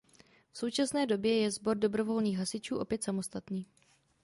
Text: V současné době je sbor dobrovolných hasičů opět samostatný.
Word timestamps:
V 0.51 0.57
současné 0.57 1.05
době 1.05 1.37
je 1.41 1.51
sbor 1.51 1.77
dobrovolných 1.77 2.37
hasičů 2.37 2.77
opět 2.77 3.03
samostatný. 3.03 3.65